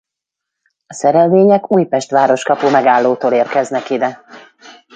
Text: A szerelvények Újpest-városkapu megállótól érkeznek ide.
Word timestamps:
A 0.87 0.93
szerelvények 0.93 1.71
Újpest-városkapu 1.71 2.69
megállótól 2.69 3.33
érkeznek 3.33 3.89
ide. 3.89 4.21